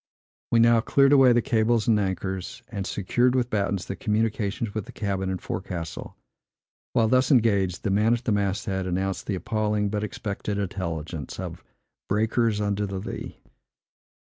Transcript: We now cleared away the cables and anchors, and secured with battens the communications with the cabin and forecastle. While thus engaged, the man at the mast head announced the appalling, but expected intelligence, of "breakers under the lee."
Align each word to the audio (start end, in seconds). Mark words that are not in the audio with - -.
We 0.51 0.57
now 0.57 0.81
cleared 0.81 1.13
away 1.13 1.31
the 1.31 1.43
cables 1.43 1.87
and 1.87 1.99
anchors, 1.99 2.63
and 2.69 2.87
secured 2.87 3.35
with 3.35 3.51
battens 3.51 3.85
the 3.85 3.95
communications 3.95 4.73
with 4.73 4.87
the 4.87 4.91
cabin 4.91 5.29
and 5.29 5.39
forecastle. 5.39 6.17
While 6.93 7.07
thus 7.07 7.29
engaged, 7.29 7.83
the 7.83 7.91
man 7.91 8.15
at 8.15 8.23
the 8.23 8.31
mast 8.31 8.65
head 8.65 8.87
announced 8.87 9.27
the 9.27 9.35
appalling, 9.35 9.89
but 9.89 10.03
expected 10.03 10.57
intelligence, 10.57 11.39
of 11.39 11.63
"breakers 12.09 12.59
under 12.59 12.87
the 12.87 12.97
lee." 12.97 13.41